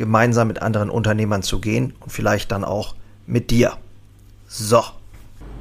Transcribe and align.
gemeinsam 0.00 0.48
mit 0.48 0.62
anderen 0.62 0.90
Unternehmern 0.90 1.42
zu 1.42 1.60
gehen 1.60 1.92
und 2.00 2.10
vielleicht 2.10 2.50
dann 2.50 2.64
auch 2.64 2.94
mit 3.26 3.50
dir. 3.50 3.74
So. 4.48 4.82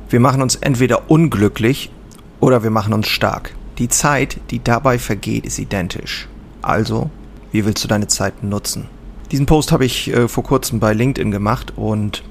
Wir 0.09 0.20
machen 0.20 0.41
uns 0.41 0.55
entweder 0.55 1.11
unglücklich 1.11 1.91
oder 2.39 2.63
wir 2.63 2.71
machen 2.71 2.94
uns 2.94 3.07
stark. 3.07 3.53
Die 3.77 3.89
Zeit, 3.89 4.39
die 4.49 4.63
dabei 4.63 4.97
vergeht, 4.97 5.45
ist 5.45 5.59
identisch. 5.59 6.27
Also, 6.61 7.09
wie 7.52 7.66
willst 7.66 7.83
du 7.83 7.88
deine 7.88 8.07
Zeit 8.07 8.41
nutzen? 8.41 8.88
Diesen 9.30 9.45
Post 9.45 9.71
habe 9.71 9.85
ich 9.85 10.11
äh, 10.11 10.27
vor 10.27 10.44
kurzem 10.44 10.80
bei 10.80 10.94
LinkedIn 10.94 11.31
gemacht 11.31 11.73
und 11.75 12.23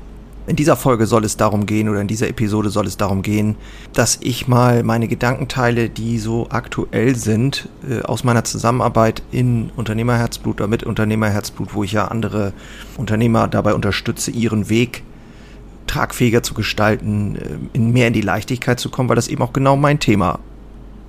in 0.49 0.57
dieser 0.57 0.77
Folge 0.77 1.07
soll 1.07 1.25
es 1.25 1.37
darum 1.37 1.67
gehen 1.67 1.91
oder 1.91 2.01
in 2.01 2.09
dieser 2.09 2.27
Episode 2.27 2.71
soll 2.71 2.87
es 2.87 2.97
darum 2.97 3.21
gehen, 3.21 3.57
dass 3.93 4.19
ich 4.23 4.49
mal 4.49 4.83
meine 4.83 5.07
Gedanken 5.07 5.47
teile, 5.47 5.91
die 5.91 6.19
so 6.19 6.47
aktuell 6.49 7.17
sind 7.17 7.69
äh, 7.89 8.01
aus 8.03 8.25
meiner 8.25 8.45
Zusammenarbeit 8.45 9.23
in 9.31 9.71
Unternehmerherzblut 9.77 10.61
oder 10.61 10.69
mit 10.69 10.85
Unternehmerherzblut, 10.85 11.75
wo 11.75 11.85
ich 11.85 11.93
ja 11.93 12.07
andere 12.07 12.55
Unternehmer 12.97 13.47
dabei 13.47 13.75
unterstütze, 13.75 14.31
ihren 14.31 14.71
Weg 14.71 15.03
tragfähiger 15.87 16.43
zu 16.43 16.55
gestalten, 16.55 17.37
äh, 17.37 17.59
in 17.75 17.93
mehr 17.93 18.07
in 18.07 18.15
die 18.15 18.23
Leichtigkeit 18.23 18.81
zu 18.81 18.89
kommen, 18.89 19.11
weil 19.11 19.17
das 19.17 19.29
eben 19.29 19.43
auch 19.43 19.53
genau 19.53 19.77
mein 19.77 20.01
Thema 20.01 20.39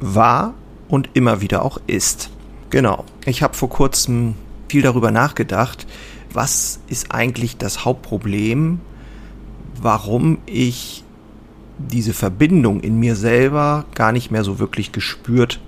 war 0.02 0.54
und 0.90 1.12
immer 1.14 1.40
wieder 1.40 1.64
auch 1.64 1.80
ist. 1.88 2.30
Genau. 2.72 3.06
Ich 3.26 3.42
habe 3.42 3.54
vor 3.54 3.70
kurzem 3.70 4.36
viel 4.68 4.82
darüber 4.82 5.12
nachgedacht, 5.12 5.88
was 6.34 6.82
ist 6.90 7.12
eigentlich 7.12 7.58
das 7.58 7.86
Hauptproblem 7.86 8.82
warum 9.82 10.40
ich 10.46 11.04
diese 11.78 12.14
Verbindung 12.14 12.82
in 12.82 13.00
mir 13.00 13.16
selber 13.16 13.86
gar 13.96 14.12
nicht 14.12 14.32
mehr 14.32 14.44
so 14.44 14.60
wirklich 14.60 14.92
gespürt 14.92 15.60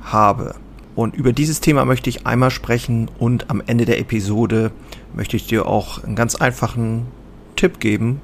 habe. 0.00 0.54
Und 0.94 1.14
über 1.14 1.32
dieses 1.32 1.60
Thema 1.60 1.84
möchte 1.84 2.10
ich 2.10 2.26
einmal 2.26 2.50
sprechen 2.50 3.08
und 3.18 3.50
am 3.50 3.62
Ende 3.64 3.84
der 3.84 4.00
Episode 4.00 4.72
möchte 5.14 5.36
ich 5.36 5.46
dir 5.46 5.66
auch 5.66 6.02
einen 6.02 6.16
ganz 6.16 6.34
einfachen 6.34 7.06
Tipp 7.54 7.78
geben 7.78 8.20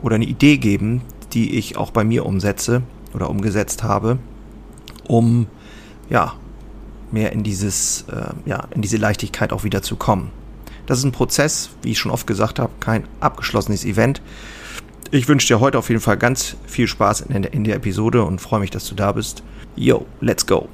oder 0.00 0.16
eine 0.16 0.24
Idee 0.24 0.56
geben, 0.56 1.02
die 1.32 1.56
ich 1.56 1.76
auch 1.76 1.90
bei 1.90 2.04
mir 2.04 2.26
umsetze 2.26 2.82
oder 3.14 3.30
umgesetzt 3.30 3.82
habe, 3.82 4.18
um 5.06 5.46
ja 6.10 6.34
mehr 7.12 7.32
in 7.32 7.42
dieses 7.42 8.04
äh, 8.10 8.32
ja 8.46 8.64
in 8.74 8.82
diese 8.82 8.96
Leichtigkeit 8.96 9.52
auch 9.52 9.64
wieder 9.64 9.82
zu 9.82 9.96
kommen. 9.96 10.30
Das 10.92 10.98
ist 10.98 11.06
ein 11.06 11.12
Prozess, 11.12 11.70
wie 11.80 11.92
ich 11.92 11.98
schon 11.98 12.12
oft 12.12 12.26
gesagt 12.26 12.58
habe, 12.58 12.70
kein 12.78 13.04
abgeschlossenes 13.18 13.86
Event, 13.86 14.20
ich 15.10 15.26
wünsche 15.26 15.46
dir 15.46 15.58
heute 15.58 15.78
auf 15.78 15.88
jeden 15.88 16.02
Fall 16.02 16.18
ganz 16.18 16.54
viel 16.66 16.86
Spaß 16.86 17.22
in 17.22 17.40
der, 17.40 17.54
in 17.54 17.64
der 17.64 17.76
Episode 17.76 18.22
und 18.24 18.42
freue 18.42 18.60
mich, 18.60 18.68
dass 18.68 18.86
du 18.90 18.94
da 18.94 19.12
bist. 19.12 19.42
Yo, 19.74 20.04
let's 20.20 20.46
go. 20.46 20.68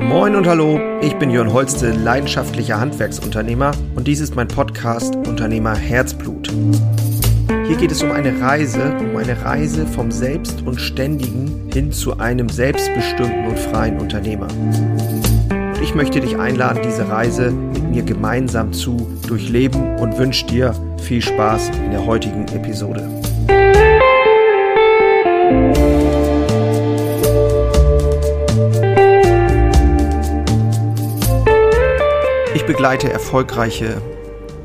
Moin 0.00 0.34
und 0.34 0.48
hallo, 0.48 0.80
ich 1.00 1.14
bin 1.14 1.30
Jörn 1.30 1.52
Holste, 1.52 1.92
leidenschaftlicher 1.92 2.80
Handwerksunternehmer 2.80 3.70
und 3.94 4.08
dies 4.08 4.18
ist 4.18 4.34
mein 4.34 4.48
Podcast 4.48 5.14
Unternehmer 5.14 5.76
Herzblut. 5.76 6.50
Hier 7.68 7.76
geht 7.76 7.92
es 7.92 8.02
um 8.02 8.10
eine 8.10 8.40
Reise, 8.40 8.96
um 8.98 9.16
eine 9.16 9.40
Reise 9.44 9.86
vom 9.86 10.10
Selbst 10.10 10.62
und 10.62 10.80
Ständigen 10.80 11.70
hin 11.72 11.92
zu 11.92 12.18
einem 12.18 12.48
selbstbestimmten 12.48 13.46
und 13.46 13.60
freien 13.60 14.00
Unternehmer. 14.00 14.48
Und 14.50 15.80
ich 15.80 15.94
möchte 15.94 16.20
dich 16.20 16.36
einladen, 16.36 16.80
diese 16.84 17.08
Reise 17.08 17.52
mit 17.52 17.79
mir 17.90 18.02
gemeinsam 18.02 18.72
zu 18.72 18.96
durchleben 19.26 19.96
und 19.96 20.16
wünsche 20.16 20.46
dir 20.46 20.74
viel 21.02 21.20
Spaß 21.20 21.70
in 21.84 21.90
der 21.90 22.06
heutigen 22.06 22.46
Episode. 22.48 23.08
Ich 32.54 32.64
begleite 32.64 33.12
erfolgreiche 33.12 34.00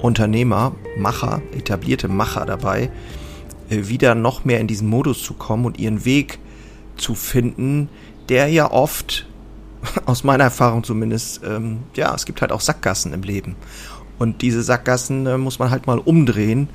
Unternehmer, 0.01 0.75
Macher, 0.97 1.41
etablierte 1.55 2.07
Macher 2.07 2.45
dabei, 2.45 2.91
äh, 3.69 3.87
wieder 3.87 4.13
noch 4.13 4.45
mehr 4.45 4.59
in 4.59 4.67
diesen 4.67 4.87
Modus 4.87 5.23
zu 5.23 5.33
kommen 5.33 5.65
und 5.65 5.79
ihren 5.79 6.05
Weg 6.05 6.39
zu 6.97 7.15
finden, 7.15 7.89
der 8.29 8.47
ja 8.47 8.71
oft, 8.71 9.27
aus 10.05 10.23
meiner 10.23 10.45
Erfahrung 10.45 10.83
zumindest, 10.83 11.41
ähm, 11.43 11.79
ja, 11.95 12.13
es 12.13 12.25
gibt 12.25 12.41
halt 12.41 12.51
auch 12.51 12.61
Sackgassen 12.61 13.13
im 13.13 13.23
Leben. 13.23 13.55
Und 14.17 14.41
diese 14.41 14.63
Sackgassen 14.63 15.25
äh, 15.25 15.37
muss 15.37 15.59
man 15.59 15.71
halt 15.71 15.87
mal 15.87 15.99
umdrehen 15.99 16.69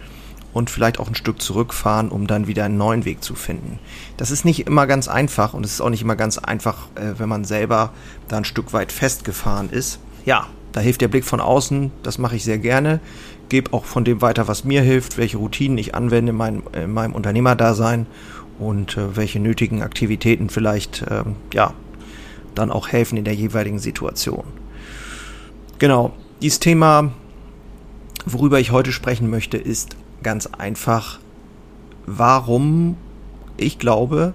und 0.53 0.71
vielleicht 0.71 0.99
auch 0.99 1.09
ein 1.09 1.15
Stück 1.15 1.41
zurückfahren, 1.41 2.09
um 2.09 2.27
dann 2.27 2.47
wieder 2.47 2.65
einen 2.65 2.77
neuen 2.77 3.05
Weg 3.05 3.23
zu 3.23 3.35
finden. 3.35 3.79
Das 4.17 4.31
ist 4.31 4.45
nicht 4.45 4.67
immer 4.67 4.87
ganz 4.87 5.09
einfach 5.09 5.55
und 5.55 5.65
es 5.65 5.73
ist 5.75 5.81
auch 5.81 5.91
nicht 5.91 6.03
immer 6.03 6.17
ganz 6.17 6.39
einfach, 6.39 6.89
äh, 6.97 7.19
wenn 7.19 7.29
man 7.29 7.45
selber 7.45 7.93
da 8.29 8.39
ein 8.39 8.45
Stück 8.45 8.73
weit 8.73 8.93
festgefahren 8.93 9.71
ist. 9.71 10.01
Ja, 10.25 10.49
da 10.73 10.81
hilft 10.81 11.01
der 11.01 11.09
Blick 11.09 11.25
von 11.25 11.41
außen, 11.41 11.91
das 12.03 12.19
mache 12.19 12.37
ich 12.37 12.45
sehr 12.45 12.59
gerne. 12.59 13.01
Gebe 13.49 13.73
auch 13.73 13.85
von 13.85 14.05
dem 14.05 14.23
weiter, 14.23 14.47
was 14.47 14.65
mir 14.65 14.83
hilft, 14.83 15.19
welche 15.19 15.39
Routinen 15.39 15.79
ich 15.79 15.95
anwende 15.95 16.31
in, 16.31 16.37
mein, 16.37 16.63
in 16.73 16.93
meinem 16.93 17.15
Unternehmerdasein 17.15 18.07
und 18.59 18.97
äh, 18.97 19.17
welche 19.17 19.41
nötigen 19.41 19.83
Aktivitäten 19.83 20.51
vielleicht 20.51 21.03
äh, 21.03 21.25
ja 21.55 21.75
dann 22.61 22.71
auch 22.71 22.89
helfen 22.89 23.17
in 23.17 23.25
der 23.25 23.35
jeweiligen 23.35 23.79
Situation. 23.79 24.45
Genau, 25.79 26.13
dieses 26.43 26.61
Thema, 26.61 27.13
worüber 28.27 28.61
ich 28.61 28.71
heute 28.71 28.93
sprechen 28.93 29.31
möchte, 29.31 29.57
ist 29.57 29.97
ganz 30.23 30.47
einfach, 30.47 31.19
warum 32.07 32.97
ich 33.57 33.79
glaube, 33.79 34.35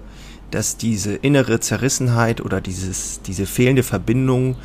dass 0.50 0.76
diese 0.76 1.14
innere 1.14 1.60
Zerrissenheit 1.60 2.40
oder 2.40 2.60
dieses, 2.60 3.20
diese 3.22 3.46
fehlende 3.46 3.82
Verbindung 3.82 4.56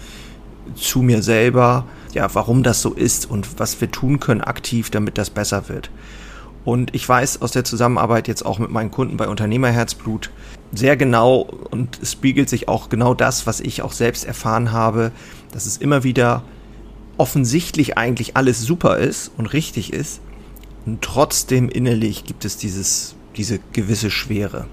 zu 0.75 1.01
mir 1.01 1.21
selber, 1.21 1.85
ja, 2.13 2.33
warum 2.33 2.63
das 2.63 2.81
so 2.81 2.93
ist 2.93 3.29
und 3.29 3.59
was 3.59 3.79
wir 3.81 3.91
tun 3.91 4.19
können 4.19 4.41
aktiv, 4.41 4.89
damit 4.89 5.17
das 5.17 5.29
besser 5.29 5.69
wird. 5.69 5.89
Und 6.63 6.93
ich 6.93 7.07
weiß 7.07 7.41
aus 7.41 7.51
der 7.51 7.63
Zusammenarbeit 7.63 8.27
jetzt 8.27 8.45
auch 8.45 8.59
mit 8.59 8.69
meinen 8.69 8.91
Kunden 8.91 9.17
bei 9.17 9.27
Unternehmerherzblut 9.27 10.29
sehr 10.71 10.95
genau 10.95 11.47
und 11.71 11.99
es 12.01 12.13
spiegelt 12.13 12.49
sich 12.49 12.67
auch 12.67 12.89
genau 12.89 13.13
das, 13.13 13.47
was 13.47 13.59
ich 13.59 13.81
auch 13.81 13.91
selbst 13.91 14.25
erfahren 14.25 14.71
habe, 14.71 15.11
dass 15.51 15.65
es 15.65 15.77
immer 15.77 16.03
wieder 16.03 16.43
offensichtlich 17.17 17.97
eigentlich 17.97 18.37
alles 18.37 18.61
super 18.61 18.97
ist 18.97 19.31
und 19.37 19.47
richtig 19.47 19.91
ist, 19.91 20.21
und 20.85 21.01
trotzdem 21.01 21.69
innerlich 21.69 22.23
gibt 22.25 22.45
es 22.45 22.57
dieses, 22.57 23.15
diese 23.37 23.59
gewisse 23.73 24.09
Schwere. 24.09 24.65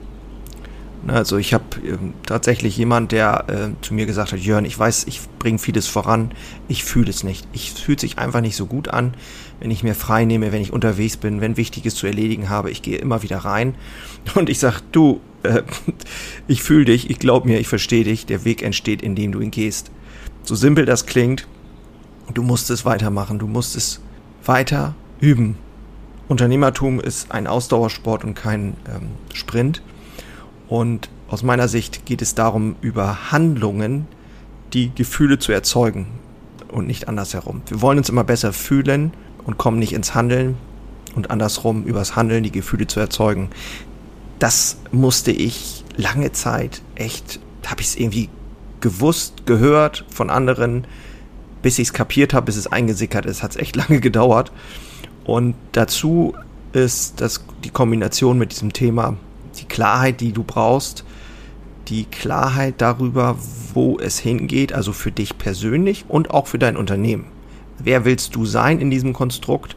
Ne, 1.05 1.13
also 1.13 1.37
ich 1.37 1.55
habe 1.55 1.65
ähm, 1.85 2.15
tatsächlich 2.27 2.77
jemand, 2.77 3.13
der 3.13 3.45
äh, 3.49 3.85
zu 3.85 3.95
mir 3.95 4.07
gesagt 4.07 4.33
hat, 4.33 4.41
Jörn, 4.41 4.65
ich 4.65 4.79
weiß, 4.79 5.05
ich 5.07 5.21
bringe 5.39 5.59
vieles 5.59 5.87
voran, 5.87 6.33
ich 6.67 6.85
fühle 6.85 7.11
es 7.11 7.23
nicht. 7.23 7.47
Ich 7.53 7.73
fühlt 7.73 8.01
sich 8.01 8.19
einfach 8.19 8.41
nicht 8.41 8.57
so 8.57 8.67
gut 8.67 8.89
an, 8.89 9.15
wenn 9.61 9.71
ich 9.71 9.85
mir 9.85 9.95
frei 9.95 10.25
nehme, 10.25 10.51
wenn 10.51 10.63
ich 10.63 10.73
unterwegs 10.73 11.17
bin, 11.17 11.41
wenn 11.41 11.57
Wichtiges 11.57 11.95
zu 11.95 12.07
erledigen 12.07 12.49
habe. 12.49 12.71
Ich 12.71 12.83
gehe 12.83 12.99
immer 12.99 13.23
wieder 13.23 13.39
rein 13.39 13.75
und 14.35 14.49
ich 14.49 14.59
sag, 14.59 14.81
du, 14.93 15.21
äh, 15.45 15.63
ich 16.49 16.63
fühle 16.63 16.87
dich, 16.87 17.11
ich 17.11 17.19
glaube 17.19 17.49
mir, 17.49 17.61
ich 17.61 17.69
verstehe 17.69 18.05
dich. 18.05 18.27
Der 18.27 18.45
Weg 18.45 18.63
entsteht, 18.63 19.03
indem 19.03 19.33
du 19.33 19.41
ihn 19.41 19.53
gehst. 19.53 19.93
So 20.43 20.55
simpel 20.55 20.85
das 20.85 21.07
klingt, 21.07 21.47
du 22.35 22.43
musst 22.43 22.71
es 22.71 22.85
weitermachen, 22.85 23.39
du 23.39 23.47
musst 23.47 23.77
es 23.77 24.01
weiter 24.45 24.95
üben. 25.21 25.57
Unternehmertum 26.27 27.01
ist 27.01 27.31
ein 27.31 27.47
Ausdauersport 27.47 28.25
und 28.25 28.35
kein 28.35 28.75
ähm, 28.89 29.11
Sprint. 29.33 29.83
Und 30.69 31.09
aus 31.29 31.43
meiner 31.43 31.69
Sicht 31.69 32.07
geht 32.07 32.23
es 32.23 32.35
darum, 32.35 32.77
über 32.81 33.33
Handlungen 33.33 34.07
die 34.73 34.93
Gefühle 34.95 35.39
zu 35.39 35.53
erzeugen 35.53 36.07
und 36.71 36.87
nicht 36.87 37.09
andersherum. 37.09 37.63
Wir 37.67 37.81
wollen 37.81 37.99
uns 37.99 38.09
immer 38.09 38.25
besser 38.25 38.53
fühlen 38.53 39.13
und 39.45 39.59
kommen 39.59 39.79
nicht 39.79 39.95
ins 39.95 40.15
Handeln 40.15 40.57
und 41.15 41.31
andersrum 41.31 41.85
übers 41.85 42.17
Handeln 42.17 42.45
die 42.45 42.53
Gefühle 42.53 42.87
zu 42.87 43.01
erzeugen. 43.01 43.49
Das 44.39 44.79
musste 44.93 45.33
ich 45.33 45.85
lange 45.97 46.33
Zeit 46.33 46.83
echt, 46.95 47.41
habe 47.67 47.81
ich 47.81 47.89
es 47.89 47.97
irgendwie 47.97 48.29
gewusst, 48.81 49.47
gehört 49.47 50.05
von 50.11 50.31
anderen, 50.31 50.87
bis 51.63 51.79
ich 51.79 51.89
es 51.89 51.93
kapiert 51.93 52.35
habe, 52.35 52.47
bis 52.47 52.57
es 52.57 52.67
eingesickert 52.67 53.27
ist, 53.27 53.43
hat 53.43 53.53
es 53.53 53.57
echt 53.57 53.75
lange 53.89 54.01
gedauert. 54.01 54.53
Und 55.25 55.55
dazu 55.73 56.35
ist 56.73 57.21
das 57.21 57.45
die 57.65 57.71
Kombination 57.71 58.39
mit 58.39 58.53
diesem 58.53 58.73
Thema, 58.73 59.17
die 59.61 59.67
Klarheit, 59.67 60.21
die 60.21 60.33
du 60.33 60.43
brauchst, 60.43 61.05
die 61.89 62.05
Klarheit 62.05 62.75
darüber, 62.79 63.37
wo 63.73 63.99
es 63.99 64.19
hingeht, 64.19 64.73
also 64.73 64.93
für 64.93 65.13
dich 65.13 65.39
persönlich 65.39 66.05
und 66.09 66.31
auch 66.31 66.47
für 66.47 66.59
dein 66.59 66.77
Unternehmen. 66.77 67.27
Wer 67.79 68.05
willst 68.05 68.35
du 68.35 68.45
sein 68.45 68.81
in 68.81 68.91
diesem 68.91 69.13
Konstrukt? 69.13 69.77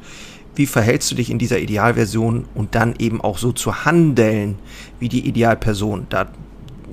Wie 0.55 0.65
verhältst 0.65 1.09
du 1.11 1.15
dich 1.15 1.29
in 1.29 1.39
dieser 1.39 1.59
Idealversion 1.59 2.45
und 2.55 2.75
dann 2.75 2.95
eben 2.99 3.21
auch 3.21 3.37
so 3.37 3.51
zu 3.51 3.85
handeln 3.85 4.59
wie 4.99 5.07
die 5.07 5.25
Idealperson, 5.27 6.07
da 6.09 6.27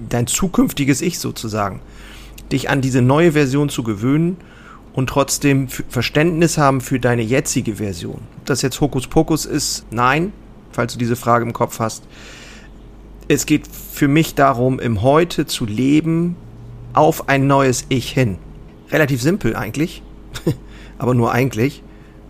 dein 0.08 0.28
zukünftiges 0.28 1.02
Ich 1.02 1.18
sozusagen, 1.18 1.80
dich 2.52 2.70
an 2.70 2.80
diese 2.80 3.02
neue 3.02 3.32
Version 3.32 3.68
zu 3.68 3.82
gewöhnen 3.82 4.36
und 4.92 5.08
trotzdem 5.08 5.68
Verständnis 5.68 6.56
haben 6.56 6.80
für 6.80 7.00
deine 7.00 7.22
jetzige 7.22 7.76
Version. 7.76 8.20
Ob 8.38 8.46
das 8.46 8.62
jetzt 8.62 8.80
Hokuspokus 8.80 9.44
ist, 9.44 9.86
nein, 9.90 10.32
falls 10.70 10.92
du 10.92 10.98
diese 10.98 11.16
Frage 11.16 11.44
im 11.44 11.52
Kopf 11.52 11.80
hast. 11.80 12.04
Es 13.30 13.44
geht 13.44 13.66
für 13.66 14.08
mich 14.08 14.34
darum, 14.34 14.80
im 14.80 15.02
Heute 15.02 15.44
zu 15.44 15.66
leben 15.66 16.34
auf 16.94 17.28
ein 17.28 17.46
neues 17.46 17.84
Ich 17.90 18.10
hin. 18.10 18.38
Relativ 18.90 19.20
simpel 19.20 19.54
eigentlich, 19.54 20.02
aber 20.98 21.12
nur 21.12 21.30
eigentlich, 21.30 21.82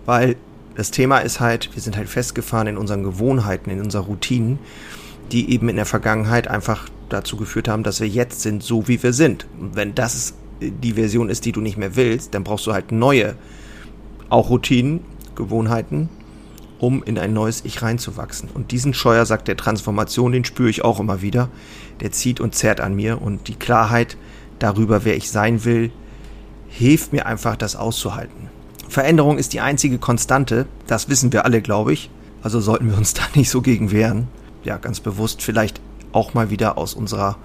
weil 0.06 0.34
das 0.74 0.90
Thema 0.90 1.18
ist 1.18 1.38
halt, 1.38 1.70
wir 1.74 1.82
sind 1.82 1.96
halt 1.96 2.08
festgefahren 2.08 2.66
in 2.66 2.76
unseren 2.76 3.04
Gewohnheiten, 3.04 3.70
in 3.70 3.80
unseren 3.80 4.06
Routinen, 4.06 4.58
die 5.30 5.52
eben 5.52 5.68
in 5.68 5.76
der 5.76 5.86
Vergangenheit 5.86 6.48
einfach 6.48 6.88
dazu 7.08 7.36
geführt 7.36 7.68
haben, 7.68 7.84
dass 7.84 8.00
wir 8.00 8.08
jetzt 8.08 8.40
sind, 8.40 8.64
so 8.64 8.88
wie 8.88 9.00
wir 9.00 9.12
sind. 9.12 9.46
Und 9.60 9.76
wenn 9.76 9.94
das 9.94 10.34
die 10.60 10.94
Version 10.94 11.30
ist, 11.30 11.44
die 11.44 11.52
du 11.52 11.60
nicht 11.60 11.76
mehr 11.76 11.94
willst, 11.94 12.34
dann 12.34 12.42
brauchst 12.42 12.66
du 12.66 12.72
halt 12.72 12.90
neue, 12.90 13.36
auch 14.30 14.50
Routinen, 14.50 15.00
Gewohnheiten, 15.36 16.08
um 16.78 17.02
in 17.02 17.19
ein 17.19 17.32
neues 17.32 17.64
Ich 17.64 17.82
reinzuwachsen. 17.82 18.48
Und 18.52 18.70
diesen 18.70 18.94
Scheuersack 18.94 19.44
der 19.44 19.56
Transformation, 19.56 20.32
den 20.32 20.44
spüre 20.44 20.70
ich 20.70 20.84
auch 20.84 21.00
immer 21.00 21.22
wieder. 21.22 21.48
Der 22.00 22.12
zieht 22.12 22.40
und 22.40 22.54
zerrt 22.54 22.80
an 22.80 22.94
mir 22.94 23.20
und 23.20 23.48
die 23.48 23.54
Klarheit 23.54 24.16
darüber, 24.58 25.04
wer 25.04 25.16
ich 25.16 25.30
sein 25.30 25.64
will, 25.64 25.90
hilft 26.69 27.12
mir 27.12 27.26
einfach, 27.26 27.56
das 27.56 27.76
auszuhalten. 27.76 28.48
Veränderung 28.88 29.38
ist 29.38 29.52
die 29.52 29.60
einzige 29.60 29.98
Konstante, 29.98 30.66
das 30.86 31.08
wissen 31.08 31.32
wir 31.32 31.44
alle, 31.44 31.60
glaube 31.60 31.92
ich. 31.92 32.10
Also 32.42 32.60
sollten 32.60 32.90
wir 32.90 32.96
uns 32.96 33.14
da 33.14 33.22
nicht 33.34 33.50
so 33.50 33.60
gegen 33.60 33.90
wehren. 33.90 34.28
Ja, 34.64 34.76
ganz 34.76 35.00
bewusst 35.00 35.42
vielleicht 35.42 35.80
auch 36.12 36.34
mal 36.34 36.50
wieder 36.50 36.78
aus 36.78 36.94
unserer 36.94 37.36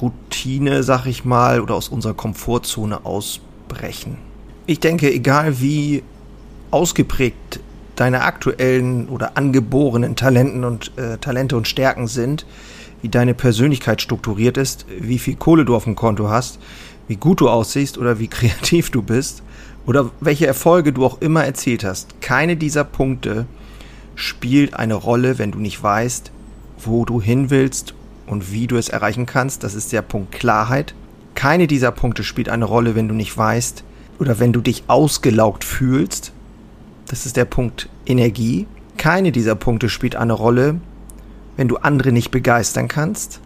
Routine, 0.00 0.82
sag 0.82 1.06
ich 1.06 1.24
mal, 1.24 1.60
oder 1.60 1.74
aus 1.74 1.88
unserer 1.88 2.14
Komfortzone 2.14 3.04
ausbrechen. 3.04 4.18
Ich 4.66 4.80
denke, 4.80 5.12
egal 5.12 5.60
wie 5.60 6.02
ausgeprägt 6.70 7.60
deine 8.00 8.22
aktuellen 8.22 9.08
oder 9.10 9.36
angeborenen 9.36 10.16
Talenten 10.16 10.64
und 10.64 10.96
äh, 10.96 11.18
Talente 11.18 11.56
und 11.56 11.68
Stärken 11.68 12.06
sind, 12.06 12.46
wie 13.02 13.10
deine 13.10 13.34
Persönlichkeit 13.34 14.00
strukturiert 14.00 14.56
ist, 14.56 14.86
wie 14.98 15.18
viel 15.18 15.36
Kohle 15.36 15.66
du 15.66 15.76
auf 15.76 15.84
dem 15.84 15.96
Konto 15.96 16.30
hast, 16.30 16.58
wie 17.08 17.16
gut 17.16 17.40
du 17.40 17.50
aussiehst 17.50 17.98
oder 17.98 18.18
wie 18.18 18.28
kreativ 18.28 18.90
du 18.90 19.02
bist, 19.02 19.42
oder 19.86 20.10
welche 20.20 20.46
Erfolge 20.46 20.92
du 20.92 21.04
auch 21.04 21.20
immer 21.20 21.44
erzielt 21.44 21.84
hast, 21.84 22.20
keine 22.20 22.56
dieser 22.56 22.84
Punkte 22.84 23.46
spielt 24.14 24.74
eine 24.74 24.94
Rolle, 24.94 25.38
wenn 25.38 25.52
du 25.52 25.58
nicht 25.58 25.82
weißt, 25.82 26.30
wo 26.78 27.04
du 27.04 27.20
hin 27.20 27.50
willst 27.50 27.94
und 28.26 28.52
wie 28.52 28.66
du 28.66 28.76
es 28.76 28.88
erreichen 28.88 29.26
kannst. 29.26 29.64
Das 29.64 29.74
ist 29.74 29.92
der 29.92 30.02
Punkt 30.02 30.32
Klarheit. 30.32 30.94
Keine 31.34 31.66
dieser 31.66 31.90
Punkte 31.90 32.22
spielt 32.22 32.48
eine 32.48 32.64
Rolle, 32.64 32.94
wenn 32.94 33.08
du 33.08 33.14
nicht 33.14 33.36
weißt 33.36 33.84
oder 34.18 34.38
wenn 34.38 34.52
du 34.52 34.60
dich 34.60 34.84
ausgelaugt 34.86 35.64
fühlst. 35.64 36.32
Das 37.10 37.26
ist 37.26 37.36
der 37.36 37.44
Punkt 37.44 37.88
Energie. 38.06 38.68
Keine 38.96 39.32
dieser 39.32 39.56
Punkte 39.56 39.88
spielt 39.88 40.14
eine 40.14 40.32
Rolle, 40.32 40.80
wenn 41.56 41.66
du 41.66 41.76
andere 41.78 42.12
nicht 42.12 42.30
begeistern 42.30 42.86
kannst. 42.86 43.40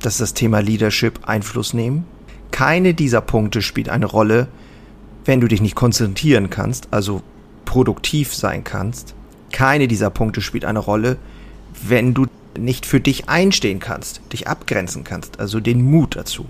Das 0.00 0.14
ist 0.14 0.20
das 0.22 0.32
Thema 0.32 0.60
Leadership, 0.60 1.28
Einfluss 1.28 1.74
nehmen. 1.74 2.06
Keine 2.50 2.94
dieser 2.94 3.20
Punkte 3.20 3.60
spielt 3.60 3.90
eine 3.90 4.06
Rolle, 4.06 4.48
wenn 5.26 5.42
du 5.42 5.48
dich 5.48 5.60
nicht 5.60 5.74
konzentrieren 5.74 6.48
kannst, 6.48 6.88
also 6.92 7.20
produktiv 7.66 8.34
sein 8.34 8.64
kannst. 8.64 9.14
Keine 9.52 9.86
dieser 9.86 10.08
Punkte 10.08 10.40
spielt 10.40 10.64
eine 10.64 10.78
Rolle, 10.78 11.18
wenn 11.86 12.14
du 12.14 12.24
nicht 12.58 12.86
für 12.86 13.00
dich 13.00 13.28
einstehen 13.28 13.80
kannst, 13.80 14.22
dich 14.32 14.48
abgrenzen 14.48 15.04
kannst, 15.04 15.38
also 15.38 15.60
den 15.60 15.82
Mut 15.82 16.16
dazu. 16.16 16.46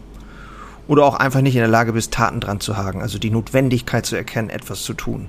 Oder 0.87 1.05
auch 1.05 1.16
einfach 1.16 1.40
nicht 1.40 1.56
in 1.56 1.62
der 1.62 1.69
Lage 1.69 1.94
bist, 1.94 2.12
Taten 2.12 2.38
dran 2.38 2.61
zu 2.61 2.76
haken, 2.76 3.02
also 3.02 3.19
die 3.19 3.31
Notwendigkeit 3.31 4.06
zu 4.06 4.14
erkennen, 4.14 4.50
etwas 4.50 4.84
zu 4.84 4.94
tun. 4.94 5.28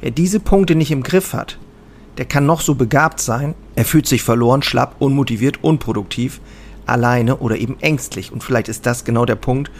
Wer 0.00 0.10
diese 0.10 0.40
Punkte 0.40 0.74
nicht 0.74 0.90
im 0.90 1.02
Griff 1.02 1.32
hat, 1.32 1.58
der 2.18 2.24
kann 2.24 2.46
noch 2.46 2.60
so 2.60 2.74
begabt 2.74 3.20
sein, 3.20 3.54
er 3.74 3.84
fühlt 3.84 4.06
sich 4.06 4.22
verloren, 4.22 4.62
schlapp, 4.62 4.96
unmotiviert, 5.00 5.62
unproduktiv, 5.62 6.40
alleine 6.86 7.38
oder 7.38 7.56
eben 7.56 7.76
ängstlich. 7.80 8.32
Und 8.32 8.44
vielleicht 8.44 8.68
ist 8.68 8.86
das 8.86 9.04
genau 9.04 9.24
der 9.24 9.36
Punkt, 9.36 9.70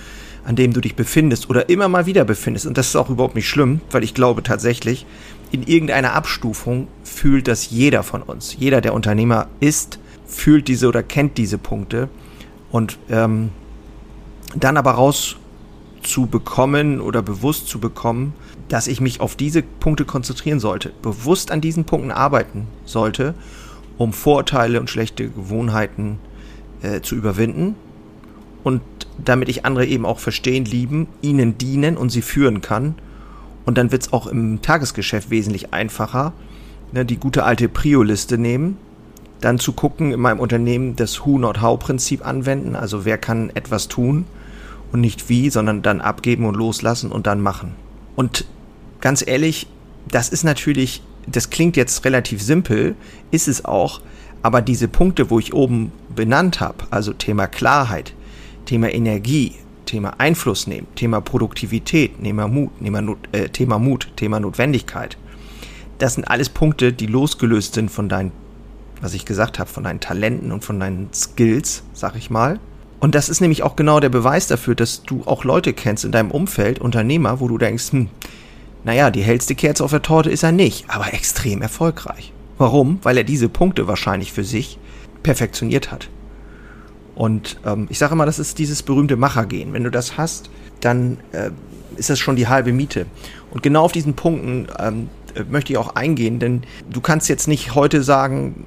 an 0.44 0.56
dem 0.56 0.72
du 0.72 0.80
dich 0.80 0.94
befindest 0.94 1.48
oder 1.48 1.68
immer 1.68 1.88
mal 1.88 2.06
wieder 2.06 2.24
befindest. 2.24 2.66
Und 2.66 2.76
das 2.76 2.88
ist 2.88 2.96
auch 2.96 3.10
überhaupt 3.10 3.34
nicht 3.34 3.48
schlimm, 3.48 3.80
weil 3.90 4.04
ich 4.04 4.14
glaube 4.14 4.42
tatsächlich, 4.42 5.06
in 5.52 5.62
irgendeiner 5.62 6.14
Abstufung 6.14 6.88
fühlt 7.04 7.46
das 7.46 7.70
jeder 7.70 8.02
von 8.02 8.22
uns. 8.22 8.56
Jeder, 8.58 8.80
der 8.80 8.94
Unternehmer 8.94 9.46
ist, 9.60 9.98
fühlt 10.26 10.68
diese 10.68 10.88
oder 10.88 11.02
kennt 11.02 11.38
diese 11.38 11.58
Punkte. 11.58 12.08
Und 12.72 12.98
ähm, 13.08 13.50
dann 14.56 14.76
aber 14.76 14.92
raus 14.92 15.36
zu 16.06 16.26
bekommen 16.26 17.00
oder 17.00 17.22
bewusst 17.22 17.68
zu 17.68 17.78
bekommen, 17.80 18.34
dass 18.68 18.86
ich 18.86 19.00
mich 19.00 19.20
auf 19.20 19.36
diese 19.36 19.62
Punkte 19.62 20.04
konzentrieren 20.04 20.60
sollte, 20.60 20.92
bewusst 21.02 21.50
an 21.50 21.60
diesen 21.60 21.84
Punkten 21.84 22.10
arbeiten 22.10 22.66
sollte, 22.84 23.34
um 23.98 24.12
Vorurteile 24.12 24.80
und 24.80 24.90
schlechte 24.90 25.28
Gewohnheiten 25.28 26.18
äh, 26.82 27.00
zu 27.00 27.14
überwinden 27.14 27.74
und 28.62 28.80
damit 29.22 29.48
ich 29.48 29.64
andere 29.64 29.86
eben 29.86 30.06
auch 30.06 30.18
verstehen, 30.18 30.64
lieben, 30.64 31.06
ihnen 31.22 31.58
dienen 31.58 31.96
und 31.96 32.10
sie 32.10 32.22
führen 32.22 32.60
kann. 32.60 32.94
Und 33.64 33.78
dann 33.78 33.92
wird 33.92 34.02
es 34.02 34.12
auch 34.12 34.26
im 34.26 34.60
Tagesgeschäft 34.62 35.30
wesentlich 35.30 35.72
einfacher, 35.72 36.32
ne, 36.92 37.04
die 37.04 37.16
gute 37.16 37.44
alte 37.44 37.68
Prio-Liste 37.68 38.38
nehmen, 38.38 38.76
dann 39.40 39.58
zu 39.58 39.72
gucken, 39.72 40.12
in 40.12 40.20
meinem 40.20 40.40
Unternehmen 40.40 40.96
das 40.96 41.24
Who-Not-How-Prinzip 41.24 42.26
anwenden, 42.26 42.74
also 42.74 43.04
wer 43.04 43.18
kann 43.18 43.50
etwas 43.50 43.88
tun 43.88 44.24
und 44.94 45.00
nicht 45.00 45.28
wie, 45.28 45.50
sondern 45.50 45.82
dann 45.82 46.00
abgeben 46.00 46.46
und 46.46 46.54
loslassen 46.54 47.10
und 47.10 47.26
dann 47.26 47.40
machen. 47.40 47.74
Und 48.14 48.46
ganz 49.00 49.26
ehrlich, 49.26 49.66
das 50.08 50.28
ist 50.28 50.44
natürlich, 50.44 51.02
das 51.26 51.50
klingt 51.50 51.76
jetzt 51.76 52.04
relativ 52.04 52.40
simpel, 52.40 52.94
ist 53.32 53.48
es 53.48 53.64
auch, 53.64 54.00
aber 54.42 54.62
diese 54.62 54.86
Punkte, 54.86 55.30
wo 55.30 55.40
ich 55.40 55.52
oben 55.52 55.90
benannt 56.14 56.60
habe, 56.60 56.84
also 56.90 57.12
Thema 57.12 57.48
Klarheit, 57.48 58.14
Thema 58.66 58.94
Energie, 58.94 59.56
Thema 59.84 60.14
Einfluss 60.18 60.68
nehmen, 60.68 60.86
Thema 60.94 61.20
Produktivität, 61.20 62.22
Thema 62.22 62.46
Mut, 62.46 62.70
Thema, 62.80 63.16
äh, 63.32 63.48
Thema 63.48 63.80
Mut, 63.80 64.12
Thema 64.14 64.38
Notwendigkeit. 64.38 65.18
Das 65.98 66.14
sind 66.14 66.24
alles 66.24 66.48
Punkte, 66.48 66.92
die 66.92 67.06
losgelöst 67.06 67.74
sind 67.74 67.90
von 67.90 68.08
deinen, 68.08 68.30
was 69.00 69.14
ich 69.14 69.24
gesagt 69.24 69.58
habe, 69.58 69.68
von 69.68 69.82
deinen 69.82 69.98
Talenten 69.98 70.52
und 70.52 70.64
von 70.64 70.78
deinen 70.78 71.12
Skills, 71.12 71.82
sag 71.94 72.14
ich 72.14 72.30
mal. 72.30 72.60
Und 73.04 73.14
das 73.14 73.28
ist 73.28 73.42
nämlich 73.42 73.62
auch 73.62 73.76
genau 73.76 74.00
der 74.00 74.08
Beweis 74.08 74.46
dafür, 74.46 74.74
dass 74.74 75.02
du 75.02 75.24
auch 75.26 75.44
Leute 75.44 75.74
kennst 75.74 76.06
in 76.06 76.10
deinem 76.10 76.30
Umfeld, 76.30 76.78
Unternehmer, 76.78 77.38
wo 77.38 77.48
du 77.48 77.58
denkst, 77.58 77.92
hm, 77.92 78.08
naja, 78.82 79.10
die 79.10 79.20
hellste 79.20 79.54
Kerze 79.54 79.84
auf 79.84 79.90
der 79.90 80.00
Torte 80.00 80.30
ist 80.30 80.42
er 80.42 80.52
nicht, 80.52 80.86
aber 80.88 81.12
extrem 81.12 81.60
erfolgreich. 81.60 82.32
Warum? 82.56 83.00
Weil 83.02 83.18
er 83.18 83.24
diese 83.24 83.50
Punkte 83.50 83.86
wahrscheinlich 83.88 84.32
für 84.32 84.42
sich 84.42 84.78
perfektioniert 85.22 85.92
hat. 85.92 86.08
Und 87.14 87.58
ähm, 87.66 87.88
ich 87.90 87.98
sage 87.98 88.14
immer, 88.14 88.24
das 88.24 88.38
ist 88.38 88.58
dieses 88.58 88.82
berühmte 88.82 89.16
Machergehen. 89.16 89.74
Wenn 89.74 89.84
du 89.84 89.90
das 89.90 90.16
hast, 90.16 90.48
dann 90.80 91.18
äh, 91.32 91.50
ist 91.96 92.08
das 92.08 92.18
schon 92.18 92.36
die 92.36 92.48
halbe 92.48 92.72
Miete. 92.72 93.04
Und 93.50 93.62
genau 93.62 93.84
auf 93.84 93.92
diesen 93.92 94.14
Punkten 94.14 94.68
ähm, 94.78 95.10
äh, 95.34 95.44
möchte 95.44 95.74
ich 95.74 95.78
auch 95.78 95.94
eingehen, 95.94 96.38
denn 96.38 96.62
du 96.88 97.02
kannst 97.02 97.28
jetzt 97.28 97.48
nicht 97.48 97.74
heute 97.74 98.02
sagen, 98.02 98.64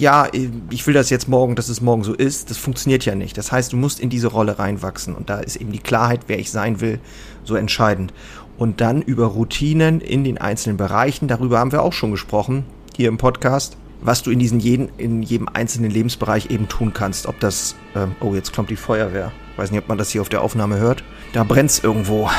ja, 0.00 0.28
ich 0.70 0.86
will 0.86 0.94
das 0.94 1.10
jetzt 1.10 1.28
morgen, 1.28 1.56
dass 1.56 1.68
es 1.68 1.80
morgen 1.80 2.04
so 2.04 2.14
ist. 2.14 2.50
Das 2.50 2.56
funktioniert 2.56 3.04
ja 3.04 3.14
nicht. 3.14 3.36
Das 3.36 3.52
heißt, 3.52 3.72
du 3.72 3.76
musst 3.76 4.00
in 4.00 4.08
diese 4.08 4.28
Rolle 4.28 4.58
reinwachsen. 4.58 5.14
Und 5.14 5.30
da 5.30 5.40
ist 5.40 5.56
eben 5.56 5.72
die 5.72 5.78
Klarheit, 5.78 6.22
wer 6.26 6.38
ich 6.38 6.50
sein 6.50 6.80
will, 6.80 7.00
so 7.44 7.54
entscheidend. 7.54 8.12
Und 8.56 8.80
dann 8.80 9.02
über 9.02 9.26
Routinen 9.26 10.00
in 10.00 10.24
den 10.24 10.38
einzelnen 10.38 10.76
Bereichen, 10.76 11.28
darüber 11.28 11.58
haben 11.58 11.72
wir 11.72 11.82
auch 11.82 11.92
schon 11.92 12.10
gesprochen, 12.10 12.64
hier 12.96 13.08
im 13.08 13.18
Podcast 13.18 13.76
was 14.02 14.22
du 14.22 14.30
in 14.30 14.38
diesen 14.38 14.60
jeden, 14.60 14.88
in 14.96 15.22
jedem 15.22 15.48
einzelnen 15.48 15.90
Lebensbereich 15.90 16.50
eben 16.50 16.68
tun 16.68 16.92
kannst. 16.92 17.26
Ob 17.26 17.38
das, 17.40 17.76
ähm, 17.94 18.14
oh, 18.20 18.34
jetzt 18.34 18.54
kommt 18.54 18.70
die 18.70 18.76
Feuerwehr. 18.76 19.32
Weiß 19.56 19.70
nicht, 19.70 19.82
ob 19.82 19.88
man 19.88 19.98
das 19.98 20.10
hier 20.10 20.22
auf 20.22 20.28
der 20.28 20.42
Aufnahme 20.42 20.78
hört. 20.78 21.04
Da 21.32 21.44
brennt's 21.44 21.80
irgendwo. 21.80 22.30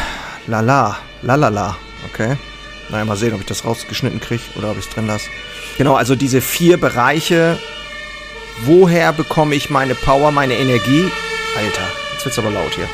Lala, 0.47 0.97
lalala. 1.21 1.77
Okay. 2.11 2.37
Naja, 2.89 3.05
mal 3.05 3.15
sehen, 3.15 3.33
ob 3.33 3.41
ich 3.41 3.45
das 3.45 3.63
rausgeschnitten 3.63 4.19
kriege 4.19 4.43
oder 4.55 4.71
ob 4.71 4.77
ich 4.77 4.85
es 4.85 4.89
drin 4.89 5.07
lasse. 5.07 5.29
Genau, 5.77 5.95
also 5.95 6.15
diese 6.15 6.41
vier 6.41 6.77
Bereiche. 6.77 7.57
Woher 8.65 9.13
bekomme 9.13 9.55
ich 9.55 9.69
meine 9.69 9.95
Power, 9.95 10.31
meine 10.31 10.55
Energie? 10.55 11.09
Alter, 11.57 11.87
jetzt 12.13 12.25
wird's 12.25 12.37
aber 12.37 12.51
laut 12.51 12.73
hier. 12.75 12.87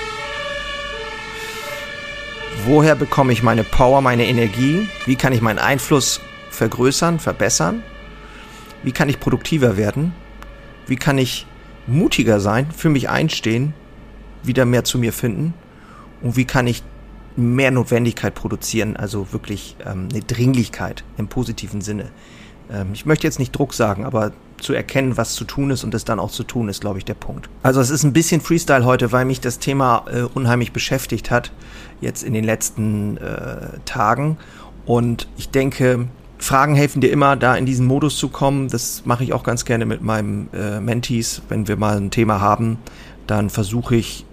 Woher 2.65 2.95
bekomme 2.95 3.33
ich 3.33 3.43
meine 3.43 3.63
Power, 3.63 4.01
meine 4.01 4.25
Energie? 4.25 4.87
Wie 5.05 5.15
kann 5.15 5.33
ich 5.33 5.41
meinen 5.41 5.59
Einfluss 5.59 6.21
vergrößern, 6.51 7.19
verbessern? 7.19 7.83
Wie 8.83 8.91
kann 8.91 9.09
ich 9.09 9.19
produktiver 9.19 9.77
werden? 9.77 10.13
Wie 10.85 10.95
kann 10.95 11.17
ich 11.17 11.45
mutiger 11.87 12.39
sein, 12.39 12.69
für 12.71 12.89
mich 12.89 13.09
einstehen, 13.09 13.73
wieder 14.43 14.65
mehr 14.65 14.83
zu 14.83 14.99
mir 14.99 15.13
finden? 15.13 15.53
Und 16.21 16.35
wie 16.35 16.45
kann 16.45 16.67
ich 16.67 16.83
mehr 17.37 17.71
Notwendigkeit 17.71 18.33
produzieren, 18.33 18.97
also 18.97 19.31
wirklich 19.31 19.75
ähm, 19.85 20.09
eine 20.11 20.21
Dringlichkeit 20.21 21.03
im 21.17 21.27
positiven 21.27 21.81
Sinne. 21.81 22.09
Ähm, 22.71 22.87
ich 22.93 23.05
möchte 23.05 23.27
jetzt 23.27 23.39
nicht 23.39 23.51
Druck 23.51 23.73
sagen, 23.73 24.05
aber 24.05 24.31
zu 24.59 24.73
erkennen, 24.73 25.17
was 25.17 25.35
zu 25.35 25.45
tun 25.45 25.69
ist 25.69 25.83
und 25.83 25.93
es 25.93 26.03
dann 26.03 26.19
auch 26.19 26.31
zu 26.31 26.43
tun, 26.43 26.67
ist, 26.67 26.81
glaube 26.81 26.97
ich, 26.97 27.05
der 27.05 27.13
Punkt. 27.13 27.49
Also 27.61 27.79
es 27.79 27.89
ist 27.89 28.03
ein 28.03 28.13
bisschen 28.13 28.41
Freestyle 28.41 28.85
heute, 28.85 29.11
weil 29.11 29.25
mich 29.25 29.39
das 29.39 29.59
Thema 29.59 30.05
äh, 30.11 30.21
unheimlich 30.21 30.71
beschäftigt 30.71 31.29
hat, 31.29 31.51
jetzt 32.01 32.23
in 32.23 32.33
den 32.33 32.43
letzten 32.43 33.17
äh, 33.17 33.79
Tagen. 33.85 34.37
Und 34.85 35.27
ich 35.37 35.49
denke, 35.49 36.07
Fragen 36.39 36.75
helfen 36.75 37.01
dir 37.01 37.11
immer, 37.11 37.35
da 37.35 37.55
in 37.55 37.65
diesen 37.65 37.85
Modus 37.85 38.17
zu 38.17 38.29
kommen. 38.29 38.67
Das 38.67 39.03
mache 39.05 39.23
ich 39.23 39.33
auch 39.33 39.43
ganz 39.43 39.65
gerne 39.65 39.85
mit 39.85 40.01
meinem 40.01 40.49
äh, 40.53 40.79
Mentees, 40.79 41.41
wenn 41.49 41.67
wir 41.67 41.77
mal 41.77 41.97
ein 41.97 42.11
Thema 42.11 42.41
haben. 42.41 42.77
Dann 43.27 43.49
versuche 43.49 43.95
ich 43.95 44.25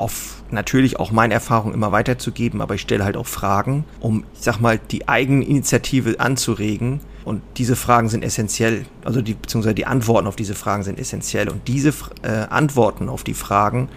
auf 0.00 0.42
natürlich 0.50 0.98
auch 0.98 1.12
meine 1.12 1.34
Erfahrung 1.34 1.74
immer 1.74 1.92
weiterzugeben, 1.92 2.60
aber 2.60 2.74
ich 2.74 2.80
stelle 2.80 3.04
halt 3.04 3.16
auch 3.16 3.26
Fragen, 3.26 3.84
um, 4.00 4.24
ich 4.34 4.40
sag 4.40 4.58
mal, 4.58 4.78
die 4.78 5.08
Eigeninitiative 5.08 6.18
anzuregen. 6.18 7.00
Und 7.24 7.42
diese 7.58 7.76
Fragen 7.76 8.08
sind 8.08 8.24
essentiell, 8.24 8.86
also 9.04 9.20
die, 9.20 9.34
beziehungsweise 9.34 9.74
die 9.74 9.86
Antworten 9.86 10.26
auf 10.26 10.36
diese 10.36 10.54
Fragen 10.54 10.82
sind 10.82 10.98
essentiell. 10.98 11.50
Und 11.50 11.68
diese 11.68 11.92
äh, 12.22 12.46
Antworten 12.48 13.08
auf 13.08 13.22
die 13.22 13.34
Fragen, 13.34 13.88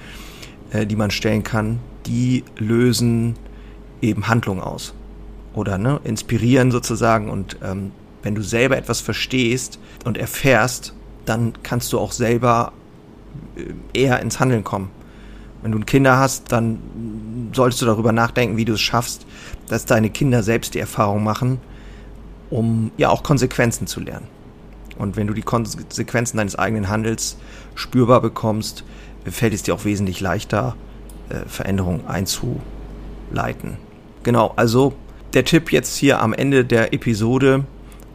äh, 0.72 0.86
die 0.86 0.98
man 0.98 1.10
stellen 1.10 1.44
kann, 1.44 1.80
die 2.06 2.44
lösen 2.58 3.36
eben 4.02 4.28
Handlung 4.28 4.62
aus. 4.62 4.94
Oder 5.54 5.78
ne, 5.78 6.02
inspirieren 6.04 6.72
sozusagen. 6.72 7.30
Und 7.30 7.58
ähm, 7.64 7.92
wenn 8.24 8.36
du 8.36 8.42
selber 8.42 8.78
etwas 8.78 9.00
verstehst 9.00 9.80
und 10.04 10.18
erfährst, 10.18 10.94
dann 11.26 11.54
kannst 11.64 11.94
du 11.94 12.00
auch 12.00 12.12
selber 12.12 12.74
äh, 13.56 14.00
eher 14.00 14.20
ins 14.20 14.40
Handeln 14.40 14.66
kommen. 14.66 14.92
Wenn 15.64 15.72
du 15.72 15.80
Kinder 15.80 16.18
hast, 16.18 16.52
dann 16.52 16.80
solltest 17.54 17.82
du 17.82 17.86
darüber 17.86 18.12
nachdenken, 18.12 18.58
wie 18.58 18.66
du 18.66 18.74
es 18.74 18.82
schaffst, 18.82 19.26
dass 19.70 19.86
deine 19.86 20.10
Kinder 20.10 20.44
selbst 20.44 20.74
die 20.76 20.80
Erfahrung 20.80 21.24
machen, 21.24 21.60
um 22.50 22.92
ja 22.98 23.10
auch 23.10 23.24
Konsequenzen 23.24 23.88
zu 23.88 24.02
lernen. 24.02 24.28
Und 24.98 25.16
wenn 25.16 25.26
du 25.26 25.34
die 25.34 25.42
Konsequenzen 25.42 26.38
deines 26.38 26.58
eigenen 26.58 26.90
Handels 26.90 27.38
spürbar 27.76 28.22
bekommst, 28.22 28.84
fällt 29.26 29.54
es 29.54 29.64
dir 29.64 29.74
auch 29.74 29.86
wesentlich 29.86 30.20
leichter, 30.20 30.76
äh, 31.30 31.48
Veränderungen 31.48 32.06
einzuleiten. 32.08 33.78
Genau, 34.24 34.54
also 34.58 34.94
der 35.34 35.46
Tipp 35.46 35.72
jetzt 35.72 35.96
hier 35.96 36.22
am 36.22 36.34
Ende 36.34 36.66
der 36.66 36.94
Episode 36.94 37.64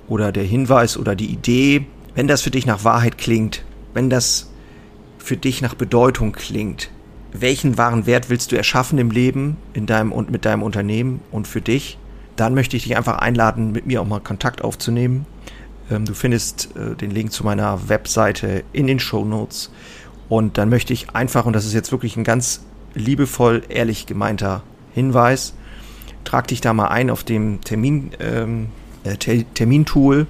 oder 0.06 0.32
der 0.32 0.44
Hinweis 0.44 0.96
oder 0.96 1.16
die 1.16 1.26
Idee, 1.26 1.86
wenn 2.14 2.28
das 2.28 2.42
für 2.42 2.50
dich 2.50 2.66
nach 2.66 2.84
Wahrheit 2.84 3.18
klingt, 3.18 3.64
wenn 3.94 4.10
das 4.10 4.50
für 5.18 5.36
dich 5.36 5.62
nach 5.62 5.74
Bedeutung 5.74 6.32
klingt, 6.32 6.90
welchen 7.32 7.76
wahren 7.76 8.06
Wert 8.06 8.30
willst 8.30 8.52
du 8.52 8.56
erschaffen 8.56 8.98
im 8.98 9.10
Leben, 9.10 9.56
in 9.74 9.86
deinem 9.86 10.12
und 10.12 10.30
mit 10.30 10.44
deinem 10.44 10.62
Unternehmen 10.62 11.20
und 11.30 11.46
für 11.46 11.60
dich, 11.60 11.98
dann 12.36 12.54
möchte 12.54 12.76
ich 12.76 12.84
dich 12.84 12.96
einfach 12.96 13.18
einladen, 13.18 13.72
mit 13.72 13.86
mir 13.86 14.00
auch 14.00 14.06
mal 14.06 14.20
Kontakt 14.20 14.62
aufzunehmen. 14.62 15.26
Ähm, 15.90 16.04
du 16.04 16.14
findest 16.14 16.70
äh, 16.76 16.94
den 16.94 17.10
Link 17.10 17.32
zu 17.32 17.44
meiner 17.44 17.88
Webseite 17.88 18.64
in 18.72 18.86
den 18.86 19.00
Show 19.00 19.24
Notes. 19.24 19.70
Und 20.28 20.58
dann 20.58 20.68
möchte 20.68 20.92
ich 20.92 21.14
einfach, 21.14 21.46
und 21.46 21.54
das 21.54 21.64
ist 21.64 21.74
jetzt 21.74 21.92
wirklich 21.92 22.16
ein 22.16 22.24
ganz 22.24 22.64
liebevoll, 22.94 23.62
ehrlich 23.68 24.06
gemeinter 24.06 24.62
Hinweis, 24.94 25.54
trag 26.24 26.46
dich 26.48 26.60
da 26.60 26.72
mal 26.72 26.88
ein 26.88 27.10
auf 27.10 27.24
dem 27.24 27.60
Termin, 27.62 28.12
ähm, 28.20 28.68
äh, 29.04 29.16
Termintool 29.16 30.26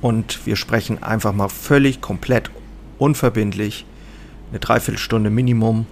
und 0.00 0.46
wir 0.46 0.56
sprechen 0.56 1.02
einfach 1.02 1.32
mal 1.32 1.48
völlig 1.48 2.00
komplett 2.00 2.50
unverbindlich, 2.98 3.84
eine 4.50 4.60
Dreiviertelstunde 4.60 5.30
Minimum 5.30 5.86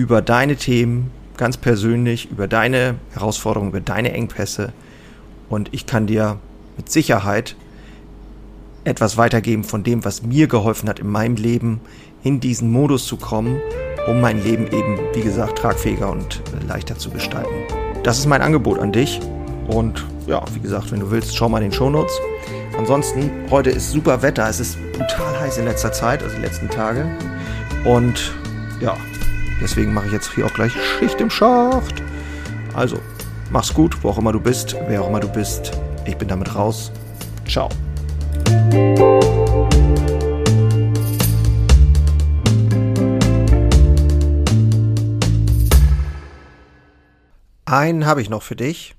über 0.00 0.22
deine 0.22 0.56
Themen, 0.56 1.10
ganz 1.36 1.58
persönlich, 1.58 2.30
über 2.30 2.48
deine 2.48 2.94
Herausforderungen, 3.12 3.68
über 3.68 3.80
deine 3.80 4.12
Engpässe. 4.14 4.72
Und 5.50 5.68
ich 5.72 5.84
kann 5.84 6.06
dir 6.06 6.38
mit 6.78 6.90
Sicherheit 6.90 7.54
etwas 8.84 9.18
weitergeben 9.18 9.62
von 9.62 9.82
dem, 9.82 10.02
was 10.02 10.22
mir 10.22 10.46
geholfen 10.46 10.88
hat, 10.88 11.00
in 11.00 11.08
meinem 11.08 11.36
Leben 11.36 11.82
in 12.22 12.40
diesen 12.40 12.72
Modus 12.72 13.06
zu 13.06 13.18
kommen, 13.18 13.60
um 14.08 14.22
mein 14.22 14.42
Leben 14.42 14.68
eben, 14.68 14.98
wie 15.12 15.20
gesagt, 15.20 15.58
tragfähiger 15.58 16.10
und 16.10 16.42
leichter 16.66 16.96
zu 16.96 17.10
gestalten. 17.10 17.52
Das 18.02 18.18
ist 18.18 18.24
mein 18.24 18.40
Angebot 18.40 18.78
an 18.78 18.92
dich. 18.92 19.20
Und 19.68 20.06
ja, 20.26 20.42
wie 20.54 20.60
gesagt, 20.60 20.90
wenn 20.92 21.00
du 21.00 21.10
willst, 21.10 21.36
schau 21.36 21.50
mal 21.50 21.58
in 21.58 21.64
den 21.64 21.72
Shownotes. 21.72 22.18
Ansonsten, 22.78 23.30
heute 23.50 23.68
ist 23.68 23.90
super 23.90 24.22
Wetter. 24.22 24.48
Es 24.48 24.60
ist 24.60 24.78
brutal 24.92 25.38
heiß 25.40 25.58
in 25.58 25.66
letzter 25.66 25.92
Zeit, 25.92 26.22
also 26.22 26.34
die 26.36 26.42
letzten 26.42 26.70
Tage. 26.70 27.04
Und 27.84 28.32
ja, 28.80 28.96
Deswegen 29.60 29.92
mache 29.92 30.06
ich 30.06 30.12
jetzt 30.12 30.32
hier 30.32 30.46
auch 30.46 30.54
gleich 30.54 30.72
Schicht 30.72 31.20
im 31.20 31.28
Schacht. 31.28 32.02
Also, 32.72 32.98
mach's 33.50 33.74
gut, 33.74 34.02
wo 34.02 34.08
auch 34.08 34.18
immer 34.18 34.32
du 34.32 34.40
bist, 34.40 34.74
wer 34.88 35.02
auch 35.02 35.08
immer 35.08 35.20
du 35.20 35.28
bist. 35.28 35.72
Ich 36.06 36.16
bin 36.16 36.28
damit 36.28 36.54
raus. 36.54 36.90
Ciao. 37.46 37.68
Einen 47.66 48.06
habe 48.06 48.22
ich 48.22 48.30
noch 48.30 48.42
für 48.42 48.56
dich. 48.56 48.96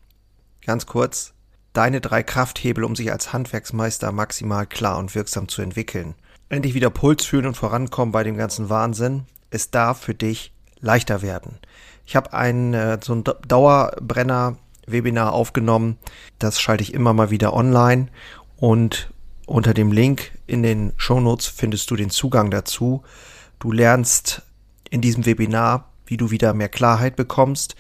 Ganz 0.64 0.86
kurz. 0.86 1.34
Deine 1.74 2.02
drei 2.02 2.22
Krafthebel, 2.22 2.84
um 2.84 2.96
sich 2.96 3.12
als 3.12 3.34
Handwerksmeister 3.34 4.12
maximal 4.12 4.68
klar 4.68 5.00
und 5.00 5.16
wirksam 5.16 5.48
zu 5.48 5.62
entwickeln. 5.62 6.14
Endlich 6.50 6.74
wieder 6.74 6.90
Puls 6.90 7.26
fühlen 7.26 7.48
und 7.48 7.58
vorankommen 7.58 8.12
bei 8.12 8.24
dem 8.24 8.38
ganzen 8.38 8.70
Wahnsinn 8.70 9.26
es 9.52 9.70
darf 9.70 10.02
für 10.02 10.16
dich 10.16 10.52
leichter 10.80 11.22
werden. 11.22 11.60
Ich 12.06 12.16
habe 12.16 12.34
ein 12.34 12.74
äh, 12.74 12.98
so 13.02 13.14
ein 13.14 13.24
Dauerbrenner-Webinar 13.48 15.34
aufgenommen. 15.34 15.98
Das 16.40 16.60
schalte 16.60 16.82
ich 16.82 16.94
immer 16.94 17.14
mal 17.14 17.30
wieder 17.30 17.54
online 17.54 18.08
und 18.58 19.12
unter 19.46 19.74
dem 19.74 19.92
Link 19.92 20.32
in 20.48 20.64
den 20.64 20.94
Shownotes 20.98 21.48
findest 21.48 21.92
du 21.92 21.96
den 21.96 22.10
Zugang 22.10 22.50
dazu. 22.52 23.04
Du 23.60 23.72
lernst 23.72 24.42
in 24.90 25.02
diesem 25.02 25.26
Webinar, 25.26 25.90
wie 26.06 26.18
du 26.18 26.32
wieder 26.32 26.54
mehr 26.54 26.70
Klarheit 26.70 27.16
bekommst 27.16 27.76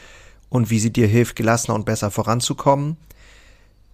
und 0.49 0.69
wie 0.69 0.79
sie 0.79 0.93
dir 0.93 1.07
hilft, 1.07 1.35
gelassener 1.35 1.75
und 1.75 1.85
besser 1.85 2.11
voranzukommen. 2.11 2.97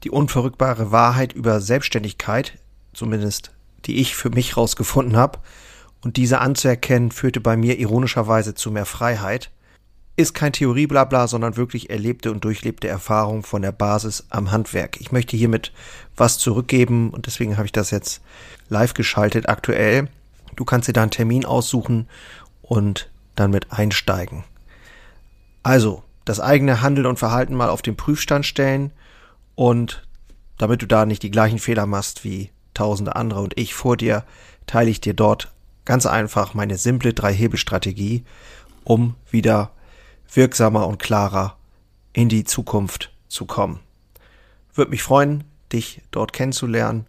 Die 0.03 0.09
unverrückbare 0.09 0.91
Wahrheit 0.91 1.33
über 1.33 1.61
Selbstständigkeit, 1.61 2.57
zumindest 2.93 3.51
die 3.85 3.97
ich 3.97 4.15
für 4.15 4.29
mich 4.29 4.57
rausgefunden 4.57 5.15
habe, 5.15 5.39
und 6.01 6.17
diese 6.17 6.39
anzuerkennen 6.39 7.11
führte 7.11 7.41
bei 7.41 7.57
mir 7.57 7.79
ironischerweise 7.79 8.53
zu 8.53 8.71
mehr 8.71 8.85
Freiheit, 8.85 9.51
ist 10.15 10.33
kein 10.33 10.51
Theorieblabla, 10.51 11.27
sondern 11.27 11.57
wirklich 11.57 11.91
erlebte 11.91 12.31
und 12.31 12.43
durchlebte 12.43 12.87
Erfahrung 12.87 13.43
von 13.43 13.61
der 13.61 13.71
Basis 13.71 14.25
am 14.29 14.51
Handwerk. 14.51 14.99
Ich 14.99 15.11
möchte 15.11 15.37
hiermit 15.37 15.71
was 16.15 16.39
zurückgeben 16.39 17.11
und 17.11 17.27
deswegen 17.27 17.57
habe 17.57 17.67
ich 17.67 17.71
das 17.71 17.91
jetzt 17.91 18.21
live 18.67 18.95
geschaltet 18.95 19.47
aktuell. 19.47 20.09
Du 20.55 20.65
kannst 20.65 20.87
dir 20.87 20.93
da 20.93 21.03
einen 21.03 21.11
Termin 21.11 21.45
aussuchen 21.45 22.07
und 22.63 23.11
dann 23.35 23.51
mit 23.51 23.71
einsteigen. 23.71 24.43
Also, 25.61 26.03
das 26.25 26.39
eigene 26.39 26.81
Handeln 26.81 27.05
und 27.05 27.19
Verhalten 27.19 27.55
mal 27.55 27.69
auf 27.69 27.83
den 27.83 27.95
Prüfstand 27.95 28.45
stellen 28.45 28.91
und 29.53 30.03
damit 30.57 30.81
du 30.81 30.87
da 30.87 31.05
nicht 31.05 31.21
die 31.21 31.31
gleichen 31.31 31.59
Fehler 31.59 31.85
machst 31.85 32.23
wie 32.23 32.49
tausende 32.73 33.15
andere 33.15 33.41
und 33.41 33.57
ich 33.57 33.75
vor 33.75 33.97
dir, 33.97 34.23
teile 34.65 34.89
ich 34.89 34.99
dir 34.99 35.13
dort 35.13 35.51
Ganz 35.87 36.05
einfach 36.05 36.53
meine 36.53 36.77
simple 36.77 37.13
Drei-Hebel-Strategie, 37.13 38.25
um 38.83 39.15
wieder 39.31 39.71
wirksamer 40.33 40.85
und 40.85 40.99
klarer 40.99 41.55
in 42.11 42.27
die 42.27 42.43
Zukunft 42.43 43.13
zu 43.29 43.45
kommen. 43.45 43.79
Würde 44.73 44.91
mich 44.91 45.01
freuen, 45.01 45.45
dich 45.71 46.01
dort 46.11 46.33
kennenzulernen. 46.33 47.07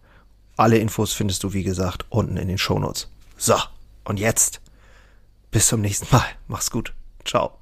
Alle 0.55 0.77
Infos 0.77 1.11
findest 1.11 1.43
du, 1.43 1.51
wie 1.51 1.63
gesagt, 1.63 2.05
unten 2.07 2.37
in 2.37 2.47
den 2.47 2.57
Shownotes. 2.57 3.09
So, 3.35 3.55
und 4.05 4.17
jetzt 4.17 4.61
bis 5.51 5.67
zum 5.67 5.81
nächsten 5.81 6.07
Mal. 6.15 6.27
Mach's 6.47 6.71
gut. 6.71 6.93
Ciao. 7.25 7.59